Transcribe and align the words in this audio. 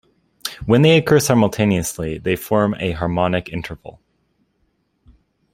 When 0.65 0.81
they 0.81 0.97
occur 0.97 1.19
simultaneously, 1.19 2.17
they 2.17 2.35
form 2.35 2.73
a 2.79 2.93
harmonic 2.93 3.49
interval. 3.49 3.99